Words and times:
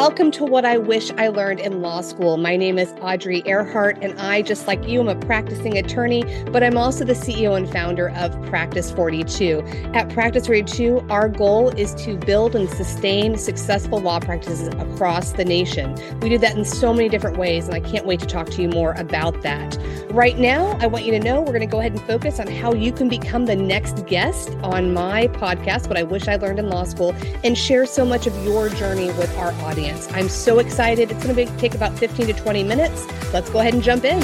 Welcome 0.00 0.30
to 0.30 0.44
What 0.44 0.64
I 0.64 0.78
Wish 0.78 1.10
I 1.18 1.28
Learned 1.28 1.60
in 1.60 1.82
Law 1.82 2.00
School. 2.00 2.38
My 2.38 2.56
name 2.56 2.78
is 2.78 2.90
Audrey 3.02 3.42
Ehrhardt, 3.42 4.02
and 4.02 4.18
I, 4.18 4.40
just 4.40 4.66
like 4.66 4.88
you, 4.88 4.98
am 4.98 5.08
a 5.08 5.14
practicing 5.14 5.76
attorney, 5.76 6.24
but 6.46 6.62
I'm 6.62 6.78
also 6.78 7.04
the 7.04 7.12
CEO 7.12 7.54
and 7.54 7.70
founder 7.70 8.08
of 8.12 8.32
Practice 8.46 8.90
42. 8.90 9.60
At 9.92 10.08
Practice 10.08 10.46
42, 10.46 11.06
our 11.10 11.28
goal 11.28 11.68
is 11.68 11.94
to 11.96 12.16
build 12.16 12.56
and 12.56 12.66
sustain 12.70 13.36
successful 13.36 14.00
law 14.00 14.20
practices 14.20 14.68
across 14.68 15.32
the 15.32 15.44
nation. 15.44 15.94
We 16.20 16.30
do 16.30 16.38
that 16.38 16.56
in 16.56 16.64
so 16.64 16.94
many 16.94 17.10
different 17.10 17.36
ways, 17.36 17.66
and 17.66 17.74
I 17.74 17.80
can't 17.80 18.06
wait 18.06 18.20
to 18.20 18.26
talk 18.26 18.48
to 18.52 18.62
you 18.62 18.70
more 18.70 18.92
about 18.92 19.42
that. 19.42 19.76
Right 20.12 20.38
now, 20.38 20.78
I 20.80 20.86
want 20.86 21.04
you 21.04 21.12
to 21.12 21.20
know 21.20 21.40
we're 21.40 21.52
going 21.52 21.60
to 21.60 21.66
go 21.66 21.78
ahead 21.78 21.92
and 21.92 22.00
focus 22.00 22.40
on 22.40 22.46
how 22.46 22.72
you 22.72 22.90
can 22.90 23.10
become 23.10 23.44
the 23.44 23.54
next 23.54 24.06
guest 24.06 24.48
on 24.62 24.94
my 24.94 25.28
podcast, 25.28 25.88
What 25.88 25.98
I 25.98 26.04
Wish 26.04 26.26
I 26.26 26.36
Learned 26.36 26.58
in 26.58 26.70
Law 26.70 26.84
School, 26.84 27.14
and 27.44 27.56
share 27.56 27.84
so 27.84 28.06
much 28.06 28.26
of 28.26 28.34
your 28.46 28.70
journey 28.70 29.08
with 29.12 29.36
our 29.36 29.52
audience 29.60 29.89
audience. 29.90 30.12
I'm 30.12 30.28
so 30.28 30.58
excited. 30.58 31.10
It's 31.10 31.24
going 31.24 31.34
to 31.34 31.56
take 31.58 31.74
about 31.74 31.96
15 31.98 32.26
to 32.26 32.32
20 32.32 32.64
minutes. 32.64 33.06
Let's 33.32 33.50
go 33.50 33.60
ahead 33.60 33.74
and 33.74 33.82
jump 33.82 34.04
in. 34.04 34.20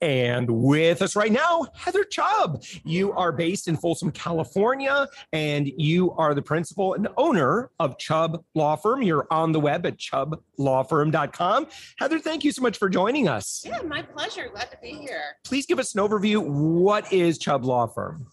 And 0.00 0.50
with 0.50 1.00
us 1.00 1.16
right 1.16 1.32
now, 1.32 1.64
Heather 1.74 2.04
Chubb. 2.04 2.62
You 2.84 3.12
are 3.12 3.32
based 3.32 3.68
in 3.68 3.76
Folsom, 3.78 4.10
California, 4.10 5.08
and 5.32 5.66
you 5.78 6.12
are 6.12 6.34
the 6.34 6.42
principal 6.42 6.92
and 6.92 7.08
owner 7.16 7.70
of 7.80 7.96
Chubb 7.96 8.44
Law 8.54 8.76
Firm. 8.76 9.00
You're 9.00 9.26
on 9.30 9.52
the 9.52 9.60
web 9.60 9.86
at 9.86 9.96
chubblawfirm.com. 9.96 11.68
Heather, 11.96 12.18
thank 12.18 12.44
you 12.44 12.52
so 12.52 12.60
much 12.60 12.76
for 12.76 12.90
joining 12.90 13.28
us. 13.28 13.62
Yeah, 13.64 13.80
my 13.80 14.02
pleasure. 14.02 14.50
Glad 14.52 14.70
to 14.72 14.78
be 14.82 14.90
here. 14.90 15.36
Please 15.42 15.64
give 15.64 15.78
us 15.78 15.94
an 15.94 16.02
overview. 16.02 16.46
What 16.46 17.10
is 17.10 17.38
Chubb 17.38 17.64
Law 17.64 17.86
Firm? 17.86 18.26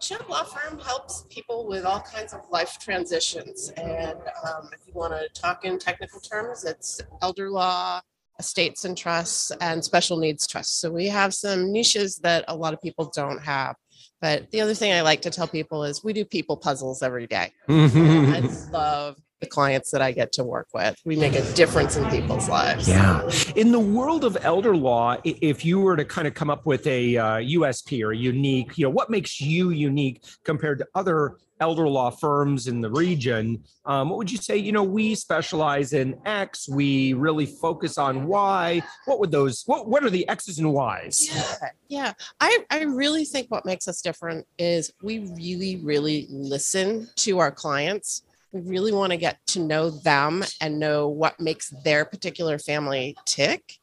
Chubb 0.00 0.28
Law 0.28 0.44
Firm 0.44 0.78
helps 0.78 1.24
people 1.28 1.66
with 1.66 1.84
all 1.84 2.00
kinds 2.00 2.32
of 2.32 2.40
life 2.50 2.78
transitions. 2.78 3.70
And 3.76 4.18
um, 4.48 4.70
if 4.72 4.80
you 4.86 4.92
want 4.94 5.12
to 5.12 5.28
talk 5.40 5.64
in 5.64 5.78
technical 5.78 6.20
terms, 6.20 6.64
it's 6.64 7.00
elder 7.22 7.50
law, 7.50 8.00
estates 8.38 8.84
and 8.84 8.96
trusts, 8.96 9.52
and 9.60 9.84
special 9.84 10.16
needs 10.16 10.46
trusts. 10.46 10.80
So 10.80 10.90
we 10.90 11.06
have 11.08 11.34
some 11.34 11.72
niches 11.72 12.16
that 12.18 12.44
a 12.48 12.56
lot 12.56 12.74
of 12.74 12.80
people 12.82 13.12
don't 13.14 13.40
have. 13.42 13.76
But 14.20 14.50
the 14.50 14.60
other 14.60 14.74
thing 14.74 14.92
I 14.92 15.00
like 15.00 15.22
to 15.22 15.30
tell 15.30 15.46
people 15.46 15.84
is 15.84 16.04
we 16.04 16.12
do 16.12 16.24
people 16.24 16.56
puzzles 16.56 17.02
every 17.02 17.26
day. 17.26 17.52
I 17.68 18.40
love 18.70 19.16
the 19.40 19.46
clients 19.46 19.90
that 19.90 20.02
I 20.02 20.12
get 20.12 20.32
to 20.32 20.44
work 20.44 20.68
with. 20.72 20.96
We 21.04 21.16
make 21.16 21.34
a 21.34 21.52
difference 21.54 21.96
in 21.96 22.08
people's 22.10 22.48
lives. 22.48 22.88
Yeah. 22.88 23.28
In 23.56 23.72
the 23.72 23.80
world 23.80 24.24
of 24.24 24.36
elder 24.42 24.76
law, 24.76 25.16
if 25.24 25.64
you 25.64 25.80
were 25.80 25.96
to 25.96 26.04
kind 26.04 26.28
of 26.28 26.34
come 26.34 26.50
up 26.50 26.66
with 26.66 26.86
a 26.86 27.16
uh, 27.16 27.24
USP 27.38 28.04
or 28.04 28.12
a 28.12 28.16
unique, 28.16 28.76
you 28.76 28.84
know, 28.84 28.90
what 28.90 29.10
makes 29.10 29.40
you 29.40 29.70
unique 29.70 30.24
compared 30.44 30.78
to 30.78 30.86
other 30.94 31.36
elder 31.60 31.86
law 31.86 32.10
firms 32.10 32.66
in 32.66 32.80
the 32.80 32.90
region, 32.90 33.62
um, 33.84 34.08
what 34.08 34.18
would 34.18 34.30
you 34.30 34.38
say? 34.38 34.56
You 34.56 34.72
know, 34.72 34.82
we 34.82 35.14
specialize 35.14 35.92
in 35.92 36.18
X. 36.24 36.68
We 36.68 37.12
really 37.12 37.46
focus 37.46 37.98
on 37.98 38.26
Y. 38.26 38.82
What 39.04 39.20
would 39.20 39.30
those? 39.30 39.62
What 39.66 39.88
What 39.88 40.02
are 40.02 40.10
the 40.10 40.26
X's 40.28 40.58
and 40.58 40.72
Y's? 40.72 41.28
Yeah, 41.32 41.68
yeah. 41.88 42.12
I 42.40 42.64
I 42.70 42.82
really 42.82 43.24
think 43.24 43.50
what 43.50 43.66
makes 43.66 43.88
us 43.88 44.00
different 44.00 44.46
is 44.58 44.92
we 45.02 45.30
really 45.36 45.76
really 45.84 46.26
listen 46.30 47.08
to 47.16 47.38
our 47.38 47.50
clients 47.50 48.22
we 48.52 48.60
really 48.62 48.92
want 48.92 49.12
to 49.12 49.16
get 49.16 49.38
to 49.48 49.60
know 49.60 49.90
them 49.90 50.42
and 50.60 50.78
know 50.78 51.08
what 51.08 51.38
makes 51.40 51.72
their 51.84 52.04
particular 52.04 52.58
family 52.58 53.16
tick. 53.24 53.74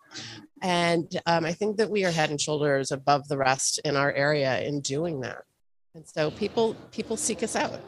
And 0.61 1.09
um, 1.25 1.45
I 1.45 1.53
think 1.53 1.77
that 1.77 1.89
we 1.89 2.05
are 2.05 2.11
head 2.11 2.29
and 2.29 2.41
shoulders 2.41 2.91
above 2.91 3.27
the 3.27 3.37
rest 3.37 3.79
in 3.85 3.95
our 3.95 4.11
area 4.11 4.61
in 4.61 4.81
doing 4.81 5.21
that. 5.21 5.43
And 5.93 6.07
so 6.07 6.31
people 6.31 6.75
people 6.91 7.17
seek 7.17 7.43
us 7.43 7.55
out. 7.55 7.79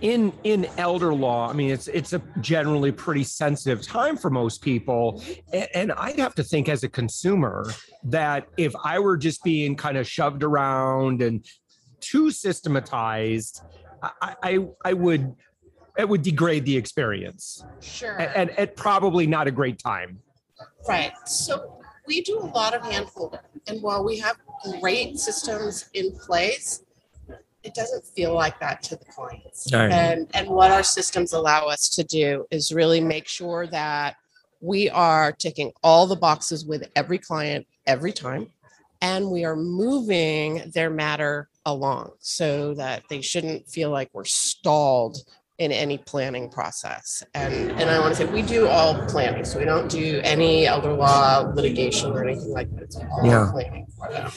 In 0.00 0.32
in 0.44 0.66
elder 0.78 1.12
law, 1.12 1.48
I 1.48 1.52
mean, 1.52 1.70
it's 1.70 1.88
it's 1.88 2.12
a 2.12 2.22
generally 2.40 2.92
pretty 2.92 3.24
sensitive 3.24 3.82
time 3.82 4.16
for 4.16 4.30
most 4.30 4.62
people, 4.62 5.22
and, 5.74 5.92
I'd 5.92 6.18
have 6.18 6.34
to 6.36 6.42
think 6.42 6.70
as 6.70 6.84
a 6.84 6.88
consumer 6.88 7.70
that 8.04 8.46
if 8.56 8.74
I 8.82 8.98
were 8.98 9.18
just 9.18 9.42
being 9.42 9.76
kind 9.76 9.98
of 9.98 10.06
shoved 10.06 10.42
around 10.42 11.20
and 11.20 11.44
too 12.00 12.30
systematized, 12.30 13.62
I, 14.02 14.34
I, 14.42 14.58
I 14.86 14.92
would 14.94 15.34
it 16.00 16.08
would 16.08 16.22
degrade 16.22 16.64
the 16.64 16.76
experience. 16.76 17.64
Sure. 17.80 18.18
And, 18.18 18.50
and, 18.50 18.58
and 18.58 18.76
probably 18.76 19.26
not 19.26 19.46
a 19.46 19.50
great 19.50 19.78
time. 19.78 20.20
Right. 20.88 21.12
So 21.26 21.80
we 22.06 22.22
do 22.22 22.38
a 22.38 22.46
lot 22.46 22.74
of 22.74 22.82
handholding. 22.82 23.40
And 23.66 23.82
while 23.82 24.04
we 24.04 24.18
have 24.18 24.36
great 24.80 25.18
systems 25.18 25.88
in 25.94 26.12
place, 26.12 26.82
it 27.62 27.74
doesn't 27.74 28.04
feel 28.04 28.34
like 28.34 28.58
that 28.60 28.82
to 28.84 28.96
the 28.96 29.04
clients. 29.04 29.72
Right. 29.72 29.90
And 29.90 30.28
and 30.34 30.48
what 30.48 30.70
our 30.70 30.82
systems 30.82 31.32
allow 31.34 31.66
us 31.66 31.88
to 31.90 32.04
do 32.04 32.46
is 32.50 32.72
really 32.72 33.00
make 33.00 33.28
sure 33.28 33.66
that 33.66 34.16
we 34.60 34.88
are 34.90 35.32
ticking 35.32 35.72
all 35.82 36.06
the 36.06 36.16
boxes 36.16 36.64
with 36.64 36.90
every 36.96 37.18
client 37.18 37.66
every 37.86 38.12
time 38.12 38.50
and 39.02 39.30
we 39.30 39.44
are 39.44 39.56
moving 39.56 40.70
their 40.74 40.90
matter 40.90 41.48
along 41.66 42.12
so 42.20 42.74
that 42.74 43.02
they 43.08 43.20
shouldn't 43.20 43.66
feel 43.68 43.90
like 43.90 44.10
we're 44.12 44.24
stalled 44.24 45.18
in 45.60 45.70
any 45.72 45.98
planning 45.98 46.48
process. 46.48 47.22
And 47.34 47.70
and 47.72 47.90
I 47.90 48.00
want 48.00 48.16
to 48.16 48.26
say 48.26 48.32
we 48.32 48.40
do 48.42 48.66
all 48.66 49.06
planning, 49.06 49.44
so 49.44 49.58
we 49.58 49.66
don't 49.66 49.90
do 49.90 50.20
any 50.24 50.66
elder 50.66 50.92
law 50.92 51.52
litigation 51.54 52.10
or 52.12 52.24
anything 52.24 52.50
like 52.50 52.70
that. 52.74 52.82
It's 52.82 52.96
all 52.96 53.20
yeah. 53.24 53.50
planning 53.52 53.86
for 53.96 54.10
them. 54.10 54.30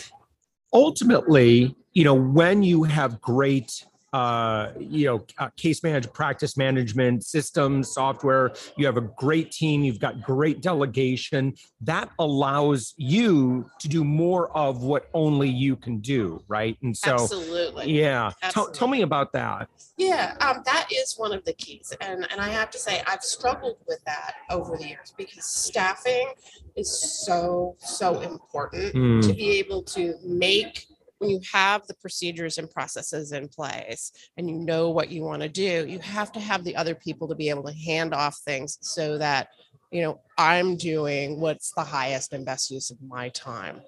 Ultimately, 0.73 1.75
you 1.93 2.03
know, 2.03 2.13
when 2.13 2.61
you 2.61 2.83
have 2.83 3.21
great 3.21 3.85
uh, 4.13 4.71
you 4.79 5.07
know, 5.07 5.25
uh, 5.39 5.49
case 5.57 5.83
management, 5.83 6.13
practice 6.13 6.55
management 6.55 7.25
systems, 7.25 7.91
software. 7.91 8.53
You 8.77 8.85
have 8.85 8.97
a 8.97 9.01
great 9.01 9.51
team. 9.51 9.83
You've 9.83 9.99
got 9.99 10.21
great 10.21 10.61
delegation. 10.61 11.55
That 11.81 12.09
allows 12.19 12.93
you 12.95 13.69
to 13.79 13.87
do 13.87 14.03
more 14.03 14.55
of 14.55 14.83
what 14.83 15.09
only 15.15 15.49
you 15.49 15.75
can 15.75 15.99
do, 15.99 16.43
right? 16.47 16.77
And 16.83 16.95
so, 16.95 17.13
absolutely, 17.13 17.91
yeah. 17.91 18.31
Absolutely. 18.43 18.73
T- 18.73 18.79
tell 18.79 18.87
me 18.87 19.01
about 19.01 19.33
that. 19.33 19.67
Yeah, 19.97 20.35
um, 20.41 20.61
that 20.65 20.87
is 20.91 21.15
one 21.17 21.33
of 21.33 21.43
the 21.45 21.53
keys, 21.53 21.93
and 22.01 22.27
and 22.31 22.41
I 22.41 22.49
have 22.49 22.71
to 22.71 22.79
say 22.79 23.03
I've 23.05 23.23
struggled 23.23 23.77
with 23.87 24.03
that 24.05 24.35
over 24.49 24.75
the 24.75 24.87
years 24.87 25.13
because 25.15 25.45
staffing 25.45 26.33
is 26.75 26.91
so 27.25 27.75
so 27.79 28.21
important 28.21 28.95
mm. 28.95 29.27
to 29.27 29.33
be 29.33 29.51
able 29.59 29.83
to 29.83 30.15
make 30.23 30.87
when 31.23 31.31
you 31.31 31.41
have 31.51 31.87
the 31.87 31.93
procedures 31.95 32.57
and 32.57 32.69
processes 32.69 33.31
in 33.31 33.47
place 33.47 34.11
and 34.37 34.49
you 34.49 34.57
know 34.57 34.89
what 34.89 35.09
you 35.09 35.23
want 35.23 35.41
to 35.41 35.49
do, 35.49 35.85
you 35.87 35.99
have 35.99 36.31
to 36.33 36.39
have 36.39 36.63
the 36.63 36.75
other 36.75 36.93
people 36.93 37.27
to 37.29 37.35
be 37.35 37.49
able 37.49 37.63
to 37.63 37.73
hand 37.73 38.13
off 38.13 38.37
things 38.45 38.77
so 38.81 39.17
that, 39.17 39.47
you 39.91 40.01
know, 40.01 40.19
I'm 40.37 40.75
doing 40.75 41.39
what's 41.39 41.71
the 41.71 41.83
highest 41.83 42.33
and 42.33 42.45
best 42.45 42.69
use 42.69 42.89
of 42.89 43.01
my 43.01 43.29
time. 43.29 43.81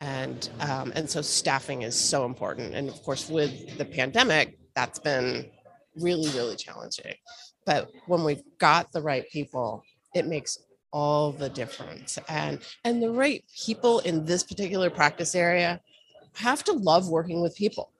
And 0.00 0.48
um, 0.60 0.92
and 0.94 1.08
so 1.08 1.22
staffing 1.22 1.82
is 1.82 1.94
so 1.94 2.24
important. 2.24 2.74
And 2.74 2.88
of 2.88 3.00
course, 3.02 3.30
with 3.30 3.78
the 3.78 3.84
pandemic, 3.84 4.58
that's 4.74 4.98
been 4.98 5.46
really, 5.96 6.28
really 6.30 6.56
challenging. 6.56 7.14
But 7.64 7.90
when 8.06 8.24
we've 8.24 8.42
got 8.58 8.92
the 8.92 9.00
right 9.00 9.24
people, 9.30 9.82
it 10.14 10.26
makes 10.26 10.58
all 10.92 11.32
the 11.32 11.48
difference. 11.48 12.18
And 12.28 12.60
and 12.84 13.02
the 13.02 13.10
right 13.10 13.44
people 13.64 14.00
in 14.00 14.26
this 14.26 14.42
particular 14.42 14.90
practice 14.90 15.34
area 15.34 15.80
have 16.36 16.64
to 16.64 16.72
love 16.72 17.08
working 17.08 17.40
with 17.40 17.54
people. 17.54 17.90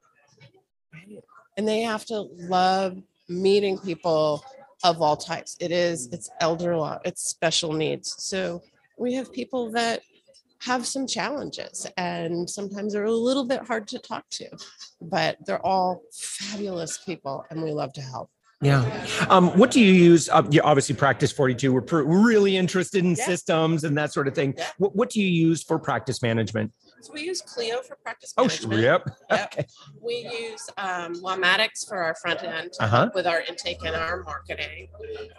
And 1.57 1.69
they 1.69 1.83
have 1.83 2.05
to 2.07 2.23
love 2.33 3.01
meeting 3.29 3.79
people 3.79 4.45
of 4.83 5.01
all 5.01 5.17
types. 5.17 5.57
It 5.61 5.71
is, 5.73 6.09
it's 6.13 6.31
elder 6.41 6.77
law, 6.77 6.99
it's 7.05 7.23
special 7.23 7.73
needs. 7.73 8.15
So 8.23 8.63
we 8.99 9.15
have 9.15 9.33
people 9.33 9.71
that 9.73 10.03
have 10.61 10.87
some 10.87 11.07
challenges 11.07 11.87
and 11.97 12.49
sometimes 12.49 12.93
they're 12.93 13.05
a 13.05 13.13
little 13.13 13.45
bit 13.45 13.61
hard 13.67 13.87
to 13.89 13.99
talk 13.99 14.25
to, 14.31 14.49
but 15.01 15.37
they're 15.47 15.65
all 15.65 16.03
fabulous 16.13 16.99
people 16.99 17.45
and 17.51 17.63
we 17.63 17.71
love 17.71 17.93
to 17.95 18.01
help. 18.01 18.31
Yeah. 18.63 19.07
Um, 19.29 19.51
what 19.59 19.71
do 19.71 19.81
you 19.81 19.93
use? 19.93 20.29
Uh, 20.31 20.43
you 20.51 20.63
obviously 20.63 20.95
practice 20.95 21.31
42. 21.33 21.73
We're 21.73 21.83
pr- 21.83 22.03
really 22.03 22.57
interested 22.57 23.05
in 23.05 23.15
yeah. 23.15 23.27
systems 23.27 23.85
and 23.85 23.97
that 23.99 24.13
sort 24.13 24.27
of 24.27 24.35
thing. 24.35 24.55
Yeah. 24.57 24.69
What, 24.79 24.97
what 24.97 25.11
do 25.11 25.21
you 25.21 25.29
use 25.29 25.63
for 25.63 25.79
practice 25.79 26.23
management? 26.23 26.73
So 27.05 27.13
we 27.13 27.21
use 27.21 27.43
Clio 27.43 27.83
for 27.83 27.97
practice 27.97 28.33
oh, 28.39 28.45
management. 28.47 28.73
Oh, 28.73 28.83
yep. 28.83 29.07
yep. 29.31 29.53
Okay. 29.53 29.67
We 30.01 30.27
use 30.27 30.71
um, 30.79 31.13
Lawmatics 31.17 31.87
for 31.87 31.99
our 31.99 32.15
front 32.15 32.43
end 32.43 32.73
uh-huh. 32.81 33.11
with 33.15 33.27
our 33.27 33.43
intake 33.43 33.85
and 33.85 33.95
our 33.95 34.23
marketing. 34.23 34.89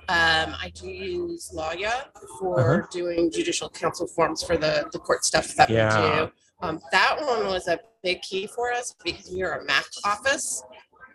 Um, 0.08 0.54
I 0.62 0.72
do 0.76 0.88
use 0.88 1.52
Lawyaw 1.56 2.06
for 2.40 2.60
uh-huh. 2.60 2.88
doing 2.92 3.32
judicial 3.32 3.68
council 3.70 4.06
forms 4.06 4.44
for 4.44 4.58
the, 4.58 4.88
the 4.92 5.00
court 5.00 5.26
stuff 5.26 5.56
that 5.56 5.72
yeah. 5.72 6.02
we 6.02 6.26
do. 6.28 6.32
Um, 6.62 6.80
that 6.92 7.18
one 7.20 7.48
was 7.48 7.68
a 7.68 7.80
big 8.04 8.22
key 8.22 8.46
for 8.46 8.72
us 8.72 8.94
because 9.04 9.32
we 9.32 9.42
are 9.42 9.62
a 9.62 9.66
Mac 9.66 9.86
office 10.06 10.64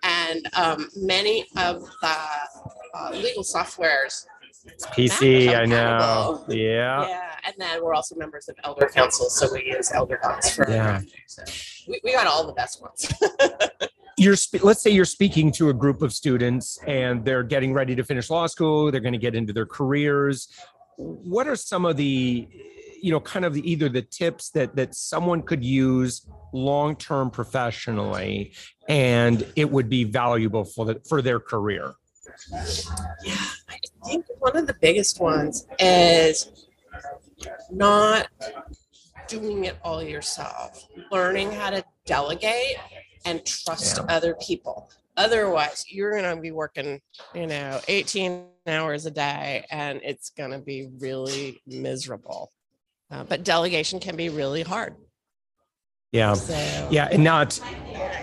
and 0.03 0.49
um, 0.57 0.89
many 0.97 1.47
of 1.57 1.81
the 2.03 2.17
uh, 2.95 3.11
legal 3.13 3.45
softwares 3.45 4.27
it's 4.67 4.87
PC, 4.87 5.57
I 5.57 5.65
know. 5.65 6.45
Yeah. 6.49 7.09
Yeah. 7.09 7.30
And 7.45 7.55
then 7.59 7.83
we're 7.83 7.95
also 7.95 8.15
members 8.17 8.49
of 8.49 8.57
ElderCounsel, 8.65 9.29
so 9.29 9.53
we 9.53 9.65
use 9.65 9.91
ElderDocs 9.91 10.55
for 10.55 10.71
yeah. 10.71 11.01
So 11.27 11.43
we, 11.89 12.01
we 12.05 12.13
got 12.13 12.27
all 12.27 12.47
the 12.47 12.53
best 12.53 12.83
ones. 12.83 13.13
you're 14.21 14.37
spe- 14.37 14.63
let's 14.63 14.83
say 14.83 14.91
you're 14.91 15.07
speaking 15.07 15.51
to 15.51 15.71
a 15.71 15.75
group 15.75 16.03
of 16.03 16.13
students 16.13 16.79
and 16.87 17.25
they're 17.25 17.43
getting 17.43 17.73
ready 17.73 17.95
to 17.97 18.05
finish 18.05 18.29
law 18.29 18.47
school 18.47 18.91
they're 18.91 19.01
going 19.01 19.15
to 19.15 19.19
get 19.19 19.35
into 19.35 19.53
their 19.53 19.65
careers 19.65 20.49
what 20.97 21.49
are 21.49 21.57
some 21.57 21.87
of 21.87 21.97
the 21.97 22.47
you 23.01 23.11
know 23.11 23.21
kind 23.21 23.47
of 23.47 23.55
the, 23.55 23.71
either 23.71 23.89
the 23.89 24.03
tips 24.03 24.51
that 24.51 24.77
that 24.77 24.95
someone 24.95 25.43
could 25.43 25.65
use 25.65 26.27
long 26.53 26.95
term 26.97 27.31
professionally 27.31 28.53
and 28.89 29.47
it 29.57 29.71
would 29.71 29.89
be 29.89 30.05
valuable 30.05 30.65
for 30.65 30.85
the, 30.85 31.01
for 31.09 31.23
their 31.23 31.41
career 31.41 31.95
yeah 33.25 33.35
i 33.71 33.79
think 34.05 34.27
one 34.39 34.55
of 34.55 34.67
the 34.67 34.77
biggest 34.83 35.19
ones 35.19 35.67
is 35.79 36.69
not 37.71 38.29
doing 39.29 39.65
it 39.65 39.79
all 39.85 40.03
yourself 40.03 40.87
learning 41.13 41.53
how 41.53 41.71
to 41.71 41.85
delegate 42.05 42.77
and 43.25 43.45
trust 43.45 43.99
yeah. 43.99 44.15
other 44.15 44.35
people. 44.35 44.91
Otherwise, 45.17 45.85
you're 45.89 46.13
going 46.13 46.37
to 46.37 46.41
be 46.41 46.51
working, 46.51 47.01
you 47.35 47.47
know, 47.47 47.81
18 47.89 48.47
hours 48.67 49.07
a 49.07 49.11
day 49.11 49.65
and 49.71 50.01
it's 50.03 50.31
going 50.31 50.51
to 50.51 50.59
be 50.59 50.89
really 50.99 51.61
miserable. 51.67 52.51
Uh, 53.11 53.25
but 53.25 53.45
delegation 53.45 54.01
can 54.01 54.17
be 54.17 54.29
really 54.29 54.63
hard. 54.63 54.95
Yeah. 56.13 56.35
So. 56.35 56.89
Yeah. 56.91 57.09
And 57.11 57.23
not, 57.23 57.61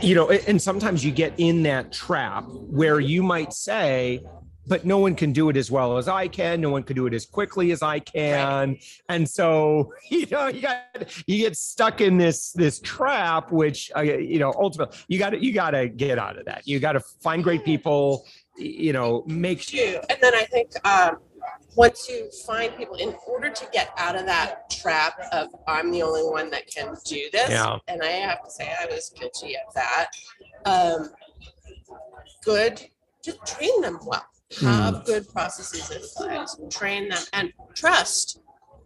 you 0.01 0.15
know, 0.15 0.29
and 0.29 0.61
sometimes 0.61 1.05
you 1.05 1.11
get 1.11 1.33
in 1.37 1.63
that 1.63 1.93
trap 1.93 2.45
where 2.47 2.99
you 2.99 3.23
might 3.23 3.53
say, 3.53 4.21
but 4.67 4.85
no 4.85 4.97
one 4.97 5.15
can 5.15 5.31
do 5.31 5.49
it 5.49 5.57
as 5.57 5.71
well 5.71 5.97
as 5.97 6.07
I 6.07 6.27
can. 6.27 6.59
No 6.61 6.69
one 6.69 6.83
can 6.83 6.95
do 6.95 7.07
it 7.07 7.13
as 7.13 7.25
quickly 7.25 7.71
as 7.71 7.81
I 7.81 7.99
can. 7.99 8.71
Right. 8.71 8.83
And 9.09 9.27
so, 9.27 9.93
you 10.09 10.27
know, 10.27 10.47
you 10.47 10.61
got 10.61 10.83
you 11.25 11.37
get 11.39 11.55
stuck 11.55 12.01
in 12.01 12.17
this 12.17 12.51
this 12.51 12.79
trap, 12.81 13.51
which 13.51 13.91
uh, 13.95 14.01
you 14.01 14.39
know, 14.39 14.53
ultimately, 14.57 14.97
you 15.07 15.17
got 15.17 15.31
to 15.31 15.43
you 15.43 15.53
got 15.53 15.71
to 15.71 15.87
get 15.87 16.19
out 16.19 16.37
of 16.37 16.45
that. 16.45 16.67
You 16.67 16.79
got 16.79 16.93
to 16.93 16.99
find 16.99 17.43
great 17.43 17.63
people. 17.63 18.25
You 18.57 18.91
know, 18.91 19.23
make 19.27 19.61
sure. 19.61 20.01
And 20.09 20.17
then 20.19 20.33
I 20.33 20.43
think 20.45 20.71
um, 20.83 21.19
once 21.75 22.09
you 22.09 22.27
find 22.47 22.75
people, 22.75 22.95
in 22.95 23.15
order 23.27 23.51
to 23.51 23.67
get 23.71 23.93
out 23.97 24.15
of 24.15 24.25
that 24.25 24.67
trap 24.71 25.13
of 25.31 25.49
I'm 25.67 25.91
the 25.91 26.01
only 26.01 26.23
one 26.23 26.49
that 26.49 26.65
can 26.65 26.95
do 27.05 27.29
this, 27.31 27.51
yeah. 27.51 27.77
and 27.87 28.01
I 28.01 28.07
have 28.07 28.43
to 28.43 28.49
say 28.49 28.73
I 28.81 28.87
was 28.87 29.11
guilty 29.15 29.55
of 29.55 29.73
that. 29.75 30.09
Um, 30.65 31.11
good, 32.43 32.83
just 33.23 33.45
train 33.45 33.79
them 33.81 33.99
well 34.03 34.25
have 34.61 34.95
mm. 34.95 35.05
good 35.05 35.27
processes 35.29 35.91
in 35.91 36.01
place, 36.15 36.55
train 36.69 37.09
them, 37.09 37.23
and 37.33 37.51
trust 37.75 38.39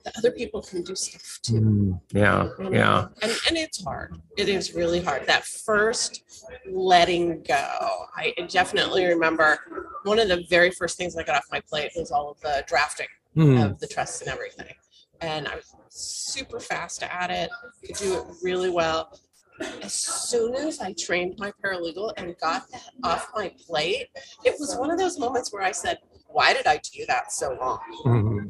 that 0.04 0.18
other 0.18 0.31
people 0.31 0.62
can 0.62 0.81
do 0.81 0.96
stuff 0.96 1.40
too. 1.44 1.54
Mm. 1.54 2.02
Yeah, 2.12 2.50
you 2.58 2.63
know? 2.66 2.72
yeah. 2.72 3.08
And 3.22 3.31
and 3.48 3.58
it's 3.58 3.84
hard. 3.84 4.19
It 4.38 4.50
is 4.50 4.74
really 4.74 5.02
hard. 5.02 5.28
That 5.28 5.46
first 5.46 6.24
letting 6.69 7.44
go. 7.44 8.06
I 8.16 8.34
definitely 8.50 9.06
remember 9.06 9.60
one 10.04 10.19
of 10.19 10.28
the 10.28 10.44
very 10.50 10.72
first 10.72 10.98
things 10.98 11.16
I 11.16 11.24
got 11.24 11.36
off 11.36 11.46
my 11.52 11.62
plate 11.62 11.92
was 11.96 12.12
all 12.12 12.31
of 12.31 12.40
the 12.42 12.63
drafting 12.68 13.08
mm. 13.36 13.63
of 13.63 13.80
the 13.80 13.88
trusts 13.88 14.22
and 14.22 14.30
everything. 14.30 14.74
And 15.22 15.48
I 15.48 15.56
was 15.56 15.75
super 15.90 16.60
fast 16.60 17.04
at 17.04 17.30
it, 17.30 17.52
could 17.86 17.96
do 17.98 18.18
it 18.18 18.25
really 18.42 18.69
well 18.69 19.12
as 19.81 19.94
soon 19.94 20.56
as 20.56 20.80
I 20.80 20.94
trained 20.94 21.36
my 21.38 21.52
paralegal 21.63 22.13
and 22.18 22.36
got 22.40 22.69
that 22.72 22.84
off 23.04 23.30
my 23.36 23.54
plate, 23.66 24.08
it 24.44 24.56
was 24.60 24.75
one 24.75 24.92
of 24.92 24.98
those 24.98 25.19
moments 25.19 25.52
where 25.54 25.63
I 25.63 25.72
said, 25.72 25.98
Why 26.28 26.54
did 26.54 26.68
I 26.68 26.78
do 26.78 27.06
that 27.08 27.31
so 27.31 27.58
long? 27.60 27.80
Mm-hmm. 28.06 28.50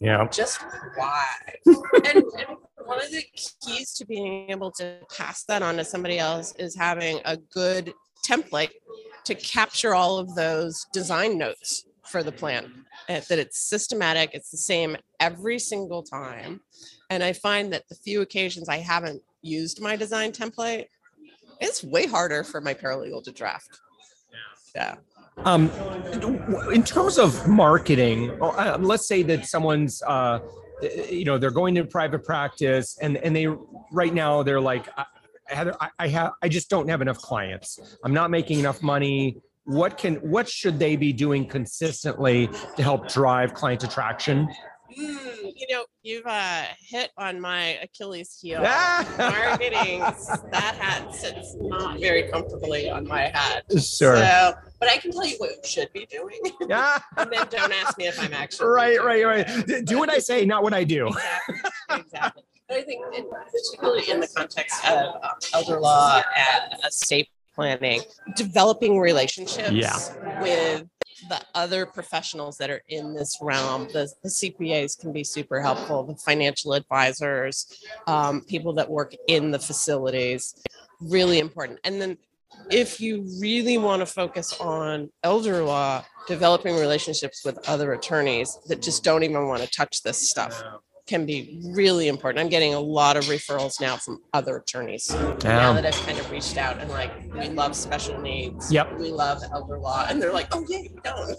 Yeah. 0.00 0.26
Just 0.28 0.62
why? 0.96 1.26
and, 1.66 2.16
and 2.16 2.56
one 2.84 3.02
of 3.02 3.10
the 3.10 3.22
keys 3.62 3.92
to 3.94 4.06
being 4.06 4.50
able 4.50 4.70
to 4.72 4.98
pass 5.14 5.44
that 5.44 5.62
on 5.62 5.76
to 5.76 5.84
somebody 5.84 6.18
else 6.18 6.54
is 6.58 6.74
having 6.74 7.20
a 7.24 7.36
good 7.36 7.92
template 8.26 8.70
to 9.24 9.34
capture 9.34 9.94
all 9.94 10.18
of 10.18 10.34
those 10.34 10.86
design 10.92 11.38
notes 11.38 11.86
for 12.04 12.22
the 12.22 12.32
plan 12.32 12.84
that 13.08 13.38
it's 13.38 13.58
systematic 13.58 14.30
it's 14.34 14.50
the 14.50 14.56
same 14.56 14.96
every 15.20 15.58
single 15.58 16.02
time 16.02 16.60
and 17.10 17.22
i 17.22 17.32
find 17.32 17.72
that 17.72 17.88
the 17.88 17.94
few 17.94 18.20
occasions 18.20 18.68
i 18.68 18.78
haven't 18.78 19.22
used 19.42 19.80
my 19.80 19.96
design 19.96 20.32
template, 20.32 20.86
it's 21.60 21.82
way 21.84 22.06
harder 22.06 22.44
for 22.44 22.60
my 22.60 22.74
paralegal 22.74 23.22
to 23.24 23.32
draft. 23.32 23.78
Yeah. 24.74 24.96
Um, 25.38 25.70
in 26.72 26.82
terms 26.82 27.18
of 27.18 27.48
marketing, 27.48 28.30
uh, 28.42 28.78
let's 28.80 29.06
say 29.06 29.22
that 29.24 29.46
someone's, 29.46 30.02
uh, 30.02 30.40
you 31.10 31.24
know, 31.24 31.38
they're 31.38 31.50
going 31.50 31.74
to 31.74 31.84
private 31.84 32.24
practice, 32.24 32.98
and 33.00 33.16
and 33.18 33.34
they 33.34 33.46
right 33.92 34.14
now 34.14 34.42
they're 34.42 34.60
like, 34.60 34.88
Heather, 35.46 35.74
I, 35.80 35.90
I 35.98 36.08
have, 36.08 36.32
I 36.42 36.48
just 36.48 36.70
don't 36.70 36.88
have 36.88 37.02
enough 37.02 37.18
clients. 37.18 37.98
I'm 38.04 38.14
not 38.14 38.30
making 38.30 38.58
enough 38.60 38.82
money. 38.82 39.36
What 39.64 39.98
can, 39.98 40.16
what 40.16 40.48
should 40.48 40.78
they 40.78 40.96
be 40.96 41.12
doing 41.12 41.46
consistently 41.46 42.48
to 42.76 42.82
help 42.82 43.08
drive 43.08 43.54
client 43.54 43.84
attraction? 43.84 44.48
Mm, 44.98 45.52
you 45.56 45.66
know, 45.70 45.84
you've 46.02 46.26
uh, 46.26 46.64
hit 46.80 47.10
on 47.16 47.40
my 47.40 47.78
Achilles 47.82 48.38
heel. 48.40 48.60
Marketing, 49.18 50.00
that 50.00 50.76
hat 50.78 51.14
sits 51.14 51.56
not 51.60 52.00
very 52.00 52.28
comfortably 52.30 52.90
on 52.90 53.06
my 53.06 53.30
head. 53.34 53.62
Sure. 53.70 54.16
So, 54.16 54.54
but 54.78 54.88
I 54.88 54.96
can 54.96 55.12
tell 55.12 55.26
you 55.26 55.36
what 55.38 55.50
you 55.50 55.56
should 55.64 55.92
be 55.92 56.06
doing. 56.06 56.40
Yeah. 56.68 56.98
and 57.16 57.32
then 57.32 57.46
don't 57.50 57.72
ask 57.72 57.98
me 57.98 58.06
if 58.06 58.20
I'm 58.22 58.32
actually. 58.32 58.68
Right, 58.80 59.02
right, 59.02 59.24
right. 59.24 59.84
Do 59.84 59.98
what 59.98 60.10
I 60.10 60.18
say, 60.18 60.44
not 60.44 60.62
what 60.62 60.72
I 60.72 60.84
do. 60.84 61.08
Exactly. 61.08 61.54
Exactly. 61.90 62.42
But 62.68 62.78
I 62.78 62.82
think, 62.82 63.04
in, 63.16 63.24
particularly 63.28 64.10
in 64.10 64.20
the 64.20 64.28
context 64.28 64.84
of 64.86 65.16
um, 65.16 65.30
elder 65.52 65.80
law 65.80 66.22
and 66.36 66.80
estate 66.86 67.28
planning, 67.54 68.02
developing 68.36 68.98
relationships 68.98 69.72
yeah. 69.72 70.40
with 70.40 70.86
the 71.28 71.40
other 71.54 71.86
professionals 71.86 72.56
that 72.58 72.70
are 72.70 72.82
in 72.88 73.14
this 73.14 73.38
realm. 73.40 73.88
The, 73.92 74.10
the 74.22 74.28
CPAs 74.28 74.98
can 74.98 75.12
be 75.12 75.24
super 75.24 75.60
helpful, 75.60 76.04
the 76.04 76.16
financial 76.16 76.74
advisors, 76.74 77.80
um, 78.06 78.42
people 78.42 78.72
that 78.74 78.88
work 78.88 79.14
in 79.28 79.50
the 79.50 79.58
facilities, 79.58 80.54
really 81.00 81.38
important. 81.38 81.78
And 81.84 82.00
then 82.00 82.18
if 82.70 83.00
you 83.00 83.26
really 83.40 83.78
want 83.78 84.00
to 84.00 84.06
focus 84.06 84.58
on 84.60 85.10
elder 85.22 85.62
law, 85.62 86.04
developing 86.26 86.76
relationships 86.76 87.44
with 87.44 87.58
other 87.68 87.92
attorneys 87.92 88.58
that 88.66 88.82
just 88.82 89.02
don't 89.02 89.22
even 89.22 89.46
want 89.46 89.62
to 89.62 89.70
touch 89.70 90.02
this 90.02 90.28
stuff 90.28 90.62
can 91.10 91.26
be 91.26 91.58
really 91.74 92.06
important. 92.06 92.40
I'm 92.40 92.48
getting 92.48 92.72
a 92.72 92.78
lot 92.78 93.16
of 93.16 93.24
referrals 93.24 93.80
now 93.80 93.96
from 93.96 94.22
other 94.32 94.58
attorneys 94.58 95.10
now 95.42 95.72
that 95.72 95.84
I've 95.84 96.06
kind 96.06 96.16
of 96.16 96.30
reached 96.30 96.56
out 96.56 96.78
and 96.78 96.88
like, 96.88 97.10
we 97.34 97.48
love 97.48 97.74
special 97.74 98.16
needs. 98.20 98.72
Yep. 98.72 98.96
We 98.96 99.10
love 99.10 99.42
elder 99.52 99.76
law. 99.76 100.06
And 100.08 100.22
they're 100.22 100.32
like, 100.32 100.46
oh, 100.52 100.64
yeah, 100.68 100.78
you 100.78 101.00
don't. 101.02 101.36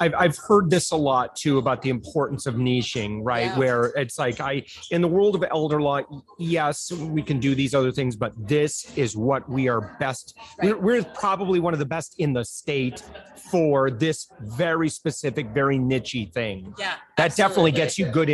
I've, 0.00 0.14
I've 0.14 0.38
heard 0.38 0.70
this 0.70 0.90
a 0.90 0.96
lot 0.96 1.36
too 1.36 1.58
about 1.58 1.82
the 1.82 1.90
importance 1.90 2.46
of 2.46 2.54
niching, 2.54 3.20
right? 3.22 3.48
Yeah. 3.48 3.58
Where 3.58 3.84
it's 3.94 4.18
like, 4.18 4.40
I, 4.40 4.64
in 4.90 5.02
the 5.02 5.08
world 5.08 5.34
of 5.34 5.44
elder 5.50 5.82
law, 5.82 6.00
yes, 6.38 6.90
we 6.90 7.22
can 7.22 7.38
do 7.38 7.54
these 7.54 7.74
other 7.74 7.92
things, 7.92 8.16
but 8.16 8.32
this 8.48 8.90
is 8.96 9.18
what 9.18 9.46
we 9.50 9.68
are 9.68 9.94
best. 10.00 10.34
Right. 10.58 10.70
We're, 10.70 10.78
we're 10.78 11.04
probably 11.04 11.60
one 11.60 11.74
of 11.74 11.78
the 11.78 11.84
best 11.84 12.14
in 12.18 12.32
the 12.32 12.44
state 12.44 13.02
for 13.50 13.90
this 13.90 14.28
very 14.40 14.88
specific, 14.88 15.48
very 15.48 15.78
nichey 15.78 16.32
thing. 16.32 16.74
Yeah. 16.78 16.94
That 17.16 17.26
absolutely. 17.26 17.70
definitely 17.70 17.72
gets 17.72 17.98
you 17.98 18.06
good 18.06 18.30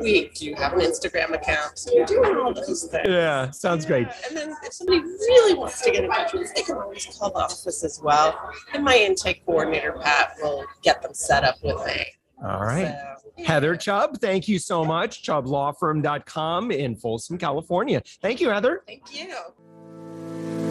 we 0.00 0.28
do 0.34 0.54
have 0.54 0.74
an 0.74 0.80
Instagram 0.80 1.34
account. 1.34 1.78
So 1.78 1.90
we're 1.94 2.06
doing 2.06 2.36
all 2.36 2.54
those 2.54 2.84
things. 2.84 3.08
Yeah, 3.08 3.50
sounds 3.50 3.84
great. 3.86 4.06
And 4.28 4.36
then 4.36 4.54
if 4.62 4.72
somebody 4.72 5.00
really 5.00 5.54
wants 5.54 5.82
to 5.82 5.90
get 5.90 6.04
in 6.04 6.10
touch 6.10 6.32
with 6.32 6.42
us, 6.42 6.52
they 6.52 6.62
can 6.62 6.76
always 6.76 7.06
call 7.06 7.30
the 7.30 7.40
office 7.40 7.82
as 7.82 8.00
well. 8.02 8.38
And 8.72 8.84
my 8.84 8.96
intake 8.96 9.44
coordinator, 9.44 9.98
Pat, 10.00 10.34
will 10.40 10.64
get 10.82 11.02
them 11.02 11.14
set 11.14 11.42
up 11.42 11.56
with 11.62 11.84
me. 11.86 12.06
All 12.44 12.60
right. 12.60 13.16
So, 13.20 13.44
Heather 13.44 13.76
Chubb, 13.76 14.18
thank 14.18 14.48
you 14.48 14.58
so 14.58 14.84
much. 14.84 15.22
ChubbLawFirm.com 15.22 16.70
in 16.70 16.96
Folsom, 16.96 17.38
California. 17.38 18.02
Thank 18.20 18.40
you, 18.40 18.50
Heather. 18.50 18.82
Thank 18.86 19.14
you. 19.14 20.63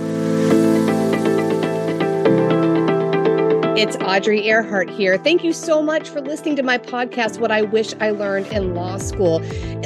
It's 3.75 3.95
Audrey 3.95 4.43
Ehrhardt 4.43 4.87
here. 4.87 5.17
Thank 5.17 5.43
you 5.43 5.51
so 5.51 5.81
much 5.81 6.07
for 6.07 6.21
listening 6.21 6.55
to 6.57 6.61
my 6.61 6.77
podcast, 6.77 7.39
What 7.39 7.49
I 7.49 7.63
Wish 7.63 7.95
I 7.99 8.11
Learned 8.11 8.45
in 8.47 8.75
Law 8.75 8.97
School. 8.97 9.39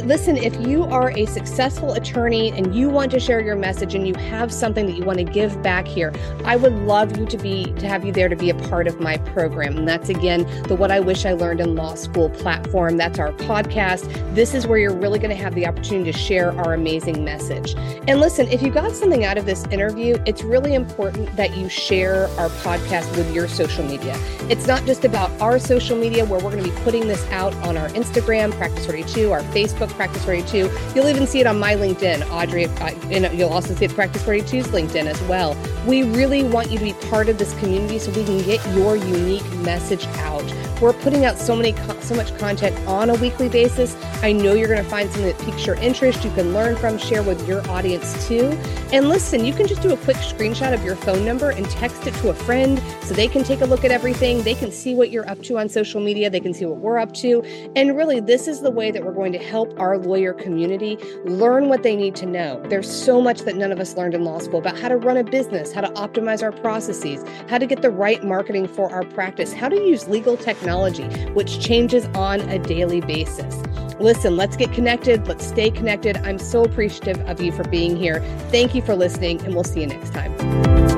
Listen, 0.04 0.36
if 0.36 0.60
you 0.68 0.84
are 0.84 1.12
a 1.12 1.26
successful 1.26 1.94
attorney 1.94 2.52
and 2.52 2.76
you 2.76 2.90
want 2.90 3.12
to 3.12 3.20
share 3.22 3.40
your 3.40 3.56
message 3.56 3.96
and 3.96 4.06
you 4.06 4.14
have 4.16 4.52
something 4.52 4.88
that 4.88 4.98
you 4.98 5.06
want 5.06 5.20
to 5.20 5.24
give 5.24 5.62
back 5.64 5.88
here, 5.88 6.14
I 6.44 6.58
would 6.58 6.74
love 6.74 7.18
you 7.18 7.26
to 7.28 7.38
be 7.38 7.72
to 7.76 7.88
have 7.88 8.04
you 8.04 8.12
there 8.12 8.28
to 8.28 8.36
be 8.36 8.50
a 8.50 8.56
part 8.56 8.88
of 8.88 9.00
my 9.00 9.20
program. 9.20 9.78
And 9.78 9.88
that's 9.88 10.10
again 10.10 10.46
the 10.64 10.76
What 10.76 10.92
I 10.92 11.00
Wish 11.00 11.26
I 11.26 11.32
Learned 11.32 11.62
in 11.62 11.76
Law 11.76 11.96
School 11.96 12.30
platform. 12.30 12.98
That's 12.98 13.20
our 13.20 13.32
podcast. 13.32 14.36
This 14.36 14.54
is 14.54 14.68
where 14.68 14.80
you're 14.80 14.98
really 14.98 15.18
going 15.18 15.36
to 15.36 15.42
have 15.42 15.56
the 15.56 15.66
opportunity 15.66 16.12
to 16.12 16.18
share 16.18 16.52
our 16.60 16.74
amazing 16.74 17.24
message. 17.24 17.74
And 18.06 18.20
listen, 18.20 18.50
if 18.50 18.62
you 18.62 18.70
got 18.70 18.92
something 18.92 19.24
out 19.24 19.38
of 19.38 19.46
this 19.46 19.64
interview, 19.68 20.18
it's 20.26 20.44
really 20.44 20.74
important 20.74 21.34
that 21.38 21.56
you 21.56 21.70
share 21.70 22.28
our 22.38 22.50
podcast 22.50 23.16
with 23.16 23.34
your 23.34 23.48
social 23.48 23.77
social 23.78 23.90
media. 23.90 24.18
It's 24.50 24.68
not 24.68 24.86
just 24.86 25.06
about 25.06 25.30
our 25.42 25.60
social 25.60 25.98
media 25.98 26.26
where 26.26 26.40
we're 26.40 26.52
going 26.52 26.64
to 26.64 26.70
be 26.70 26.82
putting 26.82 27.08
this 27.08 27.24
out 27.32 27.54
on 27.56 27.78
our 27.78 27.90
Instagram, 27.90 28.52
Practice 28.54 28.86
42, 28.86 29.32
our 29.32 29.42
Facebook, 29.42 29.90
Practice 29.90 30.24
42. 30.26 30.70
You'll 30.96 31.08
even 31.08 31.28
see 31.28 31.40
it 31.40 31.48
on 31.48 31.60
my 31.60 31.76
LinkedIn, 31.76 32.30
Audrey, 32.32 32.66
and 32.66 33.38
you'll 33.38 33.50
also 33.50 33.76
see 33.76 33.86
it 33.86 33.94
Practice 33.94 34.24
42's 34.24 34.68
LinkedIn 34.68 35.06
as 35.06 35.22
well. 35.24 35.56
We 35.86 36.04
really 36.04 36.44
want 36.44 36.72
you 36.72 36.78
to 36.80 36.84
be 36.84 36.94
part 37.10 37.30
of 37.30 37.38
this 37.38 37.58
community 37.60 38.00
so 38.00 38.12
we 38.12 38.24
can 38.24 38.40
get 38.40 38.66
your 38.76 38.96
unique 38.96 39.50
message 39.58 40.06
out. 40.18 40.44
We're 40.80 40.94
putting 40.94 41.26
out 41.26 41.40
so 41.40 41.56
many 41.56 41.76
so 42.02 42.14
much 42.14 42.38
content 42.38 42.78
on 42.88 43.10
a 43.10 43.16
weekly 43.16 43.50
basis. 43.50 43.96
I 44.22 44.32
know 44.32 44.54
you're 44.54 44.68
going 44.68 44.84
to 44.84 44.90
find 44.90 45.10
something 45.10 45.26
that 45.26 45.40
piques 45.40 45.66
your 45.66 45.76
interest. 45.78 46.24
You 46.24 46.32
can 46.32 46.54
learn 46.54 46.76
from, 46.76 47.00
share 47.00 47.24
with 47.24 47.48
your 47.48 47.68
audience 47.70 48.28
too. 48.28 48.50
And 48.94 49.10
listen, 49.10 49.44
you 49.44 49.54
can 49.54 49.68
just 49.68 49.82
do 49.82 49.92
a 49.92 49.98
quick 49.98 50.18
screenshot 50.18 50.74
of 50.74 50.84
your 50.84 50.96
phone 50.96 51.26
number 51.26 51.50
and 51.50 51.68
text 51.70 52.06
it 52.06 52.14
to 52.16 52.30
a 52.30 52.34
friend 52.34 52.82
so 53.02 53.14
they 53.14 53.28
can 53.28 53.44
take 53.44 53.62
a 53.62 53.66
look 53.66 53.84
at 53.84 53.92
everything. 53.92 54.44
They 54.44 54.54
can 54.54 54.72
see 54.72 54.94
what 54.94 55.10
you're 55.12 55.28
up 55.28 55.42
to 55.44 55.58
on 55.58 55.68
social 55.68 56.00
media. 56.00 56.30
They 56.30 56.40
can 56.40 56.54
see 56.54 56.66
what 56.66 56.78
we're 56.78 57.00
up 57.00 57.14
to. 57.16 57.42
And 57.76 57.98
really, 57.98 58.20
this 58.20 58.48
is 58.48 58.62
the 58.62 58.72
way 58.72 58.92
that 58.92 59.04
we're 59.04 59.14
going 59.14 59.34
to 59.34 59.40
help 59.40 59.78
our 59.80 59.98
lawyer 59.98 60.34
community 60.34 60.98
learn 61.26 61.70
what 61.70 61.82
they 61.82 61.96
need 61.96 62.16
to 62.18 62.26
know. 62.28 62.64
There's 62.70 62.90
so 62.90 63.20
much 63.20 63.42
that 63.42 63.56
none 63.56 63.72
of 63.72 63.80
us 63.80 63.98
learned 63.98 64.14
in 64.14 64.24
law 64.24 64.40
school 64.40 64.60
about 64.60 64.80
how 64.80 64.90
to 64.90 64.98
run 64.98 65.18
a 65.18 65.24
business, 65.24 65.74
how 65.74 65.82
to 65.82 65.90
optimize 65.90 66.44
our 66.44 66.52
processes, 66.52 67.24
how 67.50 67.58
to 67.58 67.66
get 67.66 67.82
the 67.82 67.90
right 67.90 68.24
marketing 68.24 68.68
for 68.68 68.92
our 68.92 69.04
practice, 69.04 69.54
how 69.54 69.70
to 69.70 69.76
use 69.76 70.08
legal 70.08 70.38
technology, 70.68 71.08
which 71.32 71.60
changes 71.62 72.08
on 72.14 72.42
a 72.50 72.60
daily 72.60 73.00
basis. 73.00 73.64
Listen, 74.00 74.36
let's 74.36 74.58
get 74.58 74.72
connected. 74.74 75.26
Let's 75.28 75.46
stay 75.46 75.72
connected. 75.72 76.18
I'm 76.18 76.38
so 76.38 76.64
appreciative 76.64 77.20
of 77.28 77.42
you 77.42 77.52
for 77.54 77.64
being 77.64 77.96
here. 77.96 78.20
Thank 78.52 78.76
you 78.76 78.82
for 78.82 78.94
listening, 78.94 79.42
and 79.46 79.56
we'll 79.56 79.64
see 79.64 79.82
you 79.82 79.88
next 79.88 80.14
time. 80.14 80.97